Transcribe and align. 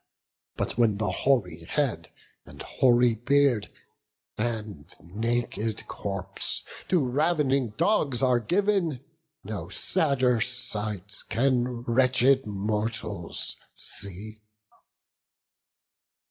But 0.55 0.79
when 0.79 0.97
the 0.97 1.11
hoary 1.11 1.65
head 1.65 2.09
and 2.43 2.59
hoary 2.63 3.13
beard, 3.13 3.69
And 4.35 4.91
naked 4.99 5.85
corpse 5.85 6.63
to 6.87 6.99
rav'ning 6.99 7.77
dogs 7.77 8.23
are 8.23 8.39
giv'n, 8.39 9.01
No 9.43 9.69
sadder 9.69 10.41
sight 10.41 11.19
can 11.29 11.81
wretched 11.83 12.47
mortals 12.47 13.57
see." 13.75 14.41